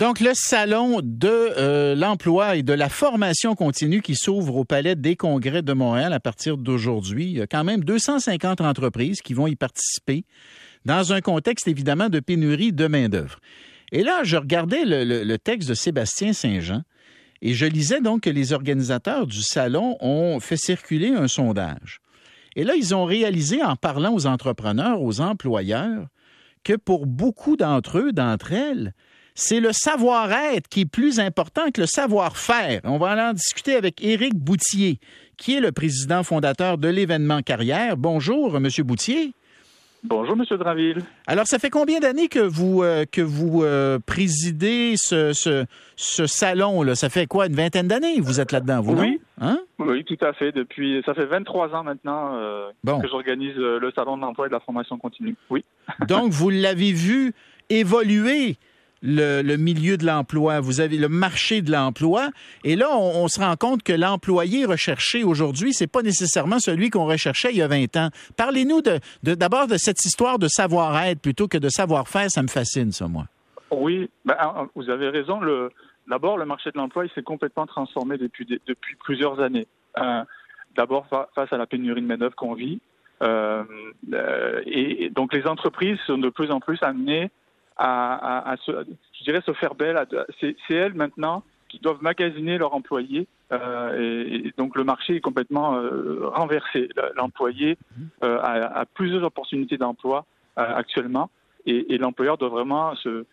[0.00, 4.96] Donc, le salon de euh, l'emploi et de la formation continue qui s'ouvre au Palais
[4.96, 7.26] des Congrès de Montréal à partir d'aujourd'hui.
[7.26, 10.24] Il y a quand même 250 entreprises qui vont y participer
[10.86, 13.40] dans un contexte évidemment de pénurie de main-d'œuvre.
[13.92, 16.80] Et là, je regardais le, texte de Sébastien Saint-Jean
[17.42, 22.00] et je lisais donc que les organisateurs du salon ont fait circuler un sondage.
[22.56, 26.06] Et là, ils ont réalisé en parlant aux entrepreneurs, aux employeurs,
[26.64, 28.94] que pour beaucoup d'entre eux, d'entre elles,
[29.34, 32.80] c'est le savoir-être qui est plus important que le savoir-faire.
[32.84, 34.98] On va en discuter avec Éric Boutier,
[35.36, 37.96] qui est le président fondateur de l'événement Carrière.
[37.96, 39.32] Bonjour, Monsieur Boutier.
[40.02, 41.02] Bonjour, Monsieur Draville.
[41.26, 46.82] Alors, ça fait combien d'années que vous, euh, que vous euh, présidez ce, ce, salon?
[46.82, 46.94] Là?
[46.94, 49.20] Ça fait quoi, une vingtaine d'années vous êtes là-dedans, vous, oui.
[49.42, 49.58] Hein?
[49.78, 50.52] Oui, tout à fait.
[50.52, 54.54] Depuis, ça fait 23 ans maintenant euh, que j'organise le salon de l'emploi et de
[54.54, 55.36] la formation continue.
[55.50, 55.64] Oui.
[56.08, 57.34] Donc, vous l'avez vu
[57.68, 58.56] évoluer
[59.02, 62.30] le, milieu de l'emploi, vous avez le marché de l'emploi,
[62.64, 67.06] et là, on, se rend compte que l'employé recherché aujourd'hui, c'est pas nécessairement celui qu'on
[67.06, 68.08] recherchait il y a 20 ans.
[68.36, 68.82] Parlez-nous
[69.22, 73.24] d'abord de cette histoire de savoir-être plutôt que de savoir-faire, ça me fascine, ça, moi.
[73.70, 75.40] Oui, ben, ah, ah, vous avez raison.
[76.08, 79.68] D'abord, le marché de l'emploi, il s'est complètement transformé depuis, depuis plusieurs années.
[79.98, 80.24] Euh,
[80.76, 82.80] d'abord, face à la pénurie de main-d'œuvre qu'on vit.
[83.22, 83.64] Euh,
[84.12, 87.30] euh, et donc, les entreprises sont de plus en plus amenées
[87.80, 88.72] à, se,
[89.18, 90.06] je dirais, se faire belle.
[90.40, 93.26] C'est elles maintenant qui doivent magasiner leurs employés.
[93.52, 96.88] Euh, et, donc le marché est complètement euh, renversé.
[97.16, 97.78] L'employé
[98.22, 101.30] euh, a, plusieurs opportunités d'emploi actuellement
[101.64, 103.24] et, l'employeur doit vraiment se,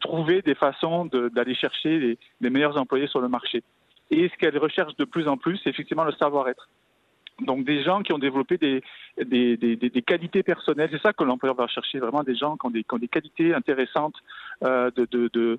[0.00, 3.62] trouver des façons d'aller chercher les, les, meilleurs employés sur le marché.
[4.10, 6.68] Et ce qu'elle recherche de plus en plus, c'est effectivement le savoir-être.
[7.40, 8.82] Donc des gens qui ont développé des,
[9.24, 12.66] des, des, des qualités personnelles, c'est ça que l'employeur va chercher, vraiment des gens qui
[12.66, 14.14] ont des, qui ont qualités intéressantes
[14.62, 15.58] euh, de, de, de,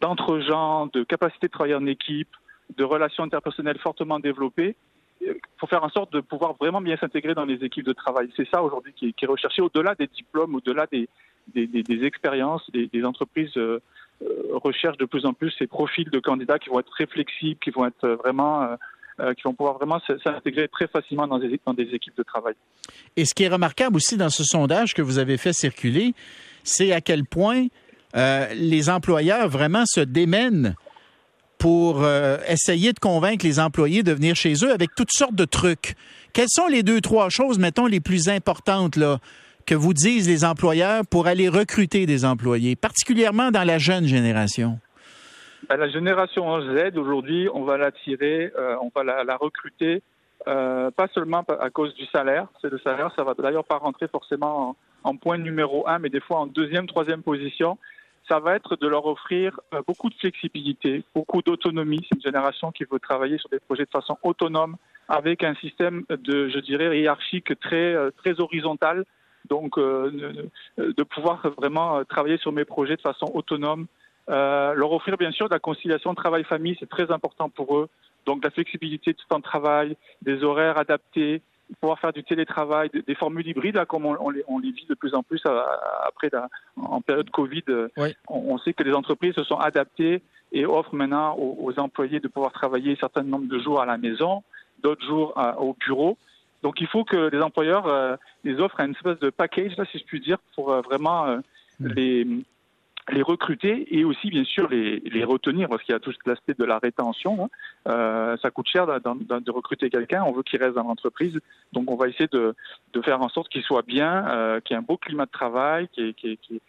[0.00, 2.34] d'entre-gens, de capacité de travailler en équipe,
[2.76, 4.74] de relations interpersonnelles fortement développées
[5.58, 8.30] pour faire en sorte de pouvoir vraiment bien s'intégrer dans les équipes de travail.
[8.36, 11.08] C'est ça aujourd'hui qui, est recherché au-delà des diplômes, au-delà des,
[12.04, 13.80] expériences, des, entreprises euh,
[14.22, 17.60] euh, recherchent de plus en plus ces profils de candidats qui vont être très flexibles,
[17.60, 18.76] qui vont être vraiment euh, euh,
[19.36, 22.54] qui vont pouvoir vraiment s'intégrer très facilement dans des, dans des équipes de travail.
[23.16, 26.14] Et ce qui est remarquable aussi dans ce sondage que vous avez fait circuler,
[26.64, 27.66] c'est à quel point
[28.16, 30.74] euh, les employeurs vraiment se démènent
[31.58, 35.44] pour euh, essayer de convaincre les employés de venir chez eux avec toutes sortes de
[35.44, 35.94] trucs.
[36.32, 39.18] Quelles sont les deux, trois choses, mettons, les plus importantes là,
[39.64, 44.78] que vous disent les employeurs pour aller recruter des employés, particulièrement dans la jeune génération?
[45.68, 50.02] Ben, la génération Z, aujourd'hui, on va l'attirer, euh, on va la, recruter,
[50.46, 52.46] euh, pas seulement à cause du salaire.
[52.60, 56.20] C'est le salaire, ça va d'ailleurs pas rentrer forcément en, point numéro un, mais des
[56.20, 57.78] fois en deuxième, troisième position.
[58.28, 62.04] Ça va être de leur offrir euh, beaucoup de flexibilité, beaucoup d'autonomie.
[62.08, 64.76] C'est une génération qui veut travailler sur des projets de façon autonome,
[65.08, 69.04] avec un système de, je dirais, hiérarchique très, très horizontal.
[69.48, 73.86] Donc, de pouvoir vraiment travailler sur mes projets de façon autonome,
[74.28, 77.88] euh, leur offrir bien sûr de la conciliation travail-famille, c'est très important pour eux.
[78.26, 81.42] Donc de la flexibilité de temps de travail, des horaires adaptés,
[81.80, 85.14] pouvoir faire du télétravail, des, formules hybrides, comme on, les, on, les, vit de plus
[85.14, 85.60] en plus euh,
[86.04, 86.30] après
[86.76, 87.62] en période Covid.
[87.68, 87.88] Euh,
[88.28, 90.22] on, sait que les entreprises se sont adaptées
[90.52, 93.96] et offrent maintenant aux, employés de pouvoir travailler un certain nombre de jours à la
[93.96, 94.42] maison,
[94.82, 96.16] d'autres jours au bureau.
[96.62, 100.04] Donc il faut que les employeurs les offrent un espèce de package, là, si je
[100.04, 101.38] puis dire, pour vraiment
[101.80, 102.26] les
[103.12, 106.54] les recruter et aussi bien sûr les, les retenir parce qu'il y a tout l'aspect
[106.54, 107.44] de la rétention.
[107.44, 107.48] Hein.
[107.88, 111.38] Euh, ça coûte cher de, recruter quelqu'un, on veut qu'il reste dans l'entreprise,
[111.72, 112.54] donc on va essayer de,
[112.92, 115.30] de faire en sorte qu'il soit bien, euh, qu'il y ait un beau climat de
[115.30, 116.60] travail, qui qui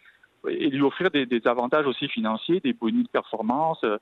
[0.46, 3.80] et lui offrir des, des, avantages aussi financiers, des bonus de performance.
[3.84, 3.98] Euh,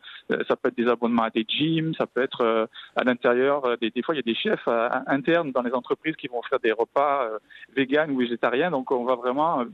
[0.49, 3.65] ça peut être des abonnements à des gyms, ça peut être euh, à l'intérieur.
[3.65, 4.69] Euh, des, des, fois, il y a des chefs
[5.07, 7.29] internes dans les entreprises qui vont faire des repas
[7.75, 8.71] véganes ou végétariens.
[8.71, 9.65] Donc, on va vraiment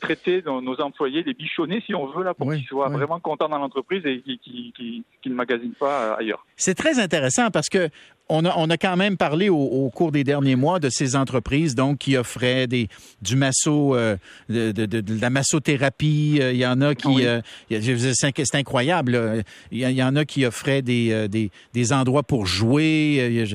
[0.00, 3.58] traiter nos employés, les bichonner si on veut, là, pour qu'ils soient vraiment contents dans
[3.58, 6.44] l'entreprise et qu'ils ne magasinent pas ailleurs.
[6.56, 7.88] C'est très intéressant parce que
[8.28, 11.74] on a, on a quand même parlé au, cours des derniers mois de ces entreprises
[11.74, 12.88] donc qui offraient des
[13.22, 14.16] du masso euh,
[14.48, 16.38] de, de, de, la massothérapie.
[16.40, 17.40] Euh, il y en a qui euh,
[17.70, 19.44] c'est incroyable.
[19.70, 23.46] Il y, en a qui offraient des, des, des endroits pour jouer.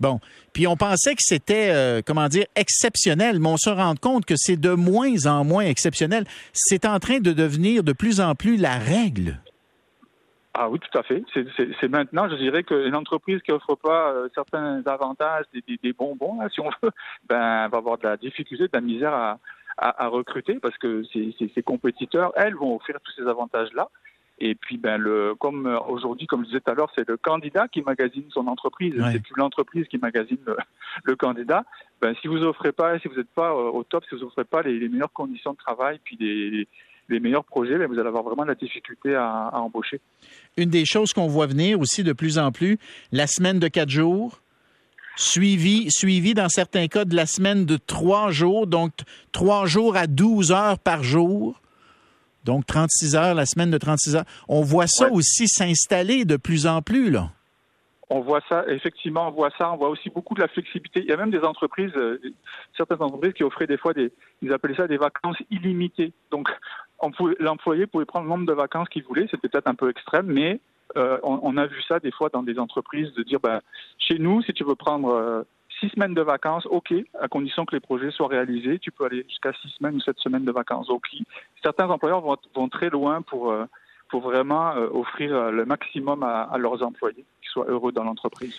[0.00, 0.20] Bon,
[0.52, 4.60] puis on pensait que c'était comment dire exceptionnel, mais on se rend compte que c'est
[4.60, 6.24] de moins en moins exceptionnel.
[6.52, 9.40] C'est en train de devenir de plus en plus la règle.
[10.54, 11.24] Ah oui, tout à fait.
[11.32, 16.46] C'est maintenant, je dirais qu'une entreprise qui offre pas euh, certains avantages, des, des, bonbons,
[16.50, 16.90] si on veut,
[17.28, 19.38] ben, va avoir de la difficulté, de la misère à,
[19.78, 23.88] à, recruter parce que ces compétiteurs, elles, vont offrir tous ces avantages-là.
[24.44, 27.16] Et puis, ben, le, comme euh, aujourd'hui, comme je disais tout à l'heure, c'est le
[27.16, 30.38] candidat qui magasine son entreprise, c'est plus l'entreprise qui magasine
[31.04, 31.64] le, candidat.
[32.00, 34.44] Ben, si vous offrez pas, si vous n'êtes pas euh, au top, si vous offrez
[34.44, 36.66] pas les, meilleures conditions de travail, puis les,
[37.08, 40.00] les meilleurs projets, vous allez avoir vraiment de la difficulté à, à embaucher.
[40.56, 42.78] Une des choses qu'on voit venir aussi de plus en plus,
[43.10, 44.40] la semaine de quatre jours,
[45.16, 48.92] suivi, suivi dans certains cas de la semaine de trois jours, donc
[49.32, 51.60] trois jours à 12 heures par jour.
[52.44, 54.24] Donc, 36 heures, la semaine de 36 heures.
[54.48, 57.30] On voit ça aussi s'installer de plus en plus, là.
[58.10, 59.72] On voit ça, effectivement, on voit ça.
[59.72, 61.00] On voit aussi beaucoup de la flexibilité.
[61.00, 62.20] Il y a même des entreprises, euh,
[62.76, 64.12] certaines entreprises qui offraient des fois des,
[64.42, 66.12] ils appelaient ça des vacances illimitées.
[66.30, 66.48] Donc,
[67.38, 69.26] l'employé pouvait prendre le nombre de vacances qu'il voulait.
[69.30, 70.60] C'était peut-être un peu extrême, mais
[70.96, 73.60] euh, on, a vu ça des fois dans des entreprises de dire, ben,
[73.98, 75.42] chez nous, si tu veux prendre euh,
[75.80, 78.78] six semaines de vacances, OK, à condition que les projets soient réalisés.
[78.78, 80.90] Tu peux aller jusqu'à six semaines ou sept semaines de vacances.
[80.90, 81.08] OK.
[81.62, 83.64] Certains employeurs vont, très loin pour, euh,
[84.12, 88.54] vraiment offrir le maximum à, leurs employés, qu'ils soient heureux dans l'entreprise.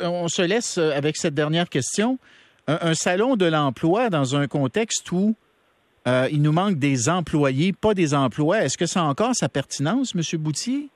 [0.00, 2.18] on se laisse avec cette dernière question.
[2.66, 5.36] Un, salon de l'emploi dans un contexte où
[6.06, 10.14] il nous manque des employés, pas des emplois, est-ce que ça a encore sa pertinence,
[10.14, 10.40] M.
[10.40, 10.90] Boutier?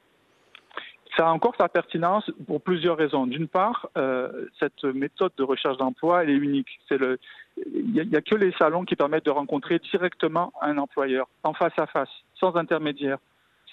[1.19, 3.26] Ça a encore sa pertinence pour plusieurs raisons.
[3.26, 6.69] D'une part, euh, cette méthode de recherche d'emploi, elle est unique.
[6.93, 11.76] Il n'y a, que les salons qui permettent de rencontrer directement un employeur, en face
[11.76, 12.08] à face,
[12.38, 13.19] sans intermédiaire,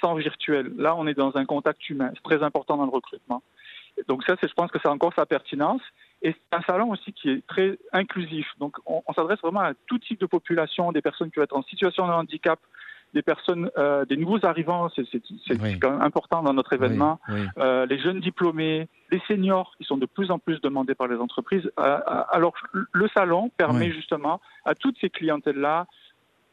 [0.01, 0.73] sans virtuel.
[0.75, 2.09] Là, on est dans un contact humain.
[2.15, 3.43] C'est très important dans le recrutement.
[4.07, 5.81] Donc ça, je pense que ça a encore sa pertinence.
[6.21, 8.47] Et c'est un salon aussi qui est très inclusif.
[8.59, 11.55] Donc on, on s'adresse vraiment à tout type de population, des personnes qui vont être
[11.55, 12.59] en situation de handicap,
[13.15, 17.19] des personnes, euh, des nouveaux arrivants, c'est quand même important dans notre événement.
[17.57, 21.15] Euh, les jeunes diplômés, les seniors qui sont de plus en plus demandés par les
[21.15, 21.71] entreprises.
[21.79, 22.53] Euh, alors
[22.91, 25.87] le salon permet justement à toutes ces clientèles-là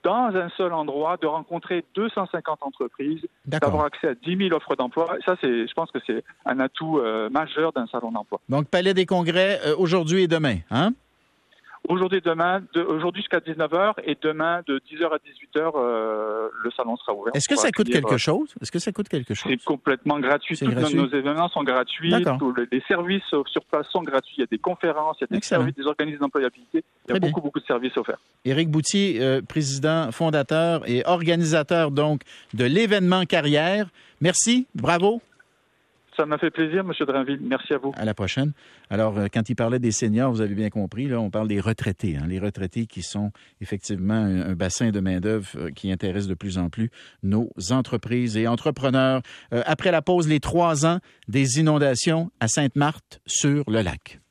[0.02, 5.16] dans un seul endroit, de rencontrer 250 entreprises, d'avoir accès à 10 000 offres d'emploi.
[5.24, 7.00] Ça, c'est, je pense que c'est un atout
[7.30, 8.40] majeur d'un salon d'emploi.
[8.48, 10.92] Donc, Palais des Congrès, aujourd'hui et demain, hein?
[11.88, 17.12] Aujourd'hui demain, aujourd'hui jusqu'à 19h et demain de 10h à 18h, euh, le salon sera
[17.12, 17.34] ouvert.
[17.34, 18.54] Est-ce que ça coûte quelque chose?
[18.60, 19.50] Est-ce que ça coûte quelque chose?
[19.50, 20.56] C'est complètement gratuit.
[20.56, 22.14] Tous nos événements sont gratuits.
[22.70, 24.34] les services sur place sont gratuits.
[24.38, 26.84] Il y a des conférences, il y a des services, des organismes d'employabilité.
[27.08, 28.18] Il y a beaucoup, beaucoup de services offerts.
[28.44, 32.22] Éric Boutier, euh, président, fondateur et organisateur donc
[32.54, 33.88] de l'événement carrière.
[34.20, 35.20] Merci, bravo.
[36.22, 36.92] Ça m'a fait plaisir, M.
[37.04, 37.40] Drinville.
[37.42, 37.92] Merci à vous.
[37.96, 38.52] À la prochaine.
[38.90, 41.58] Alors, euh, quand il parlait des seniors, vous avez bien compris, là, on parle des
[41.58, 42.16] retraités.
[42.16, 46.58] Hein, les retraités qui sont effectivement un, bassin de main-d'œuvre euh, qui intéresse de plus
[46.58, 46.90] en plus
[47.24, 49.22] nos entreprises et entrepreneurs.
[49.52, 54.21] Euh, après la pause, les trois ans des inondations à Sainte-Marthe sur le lac.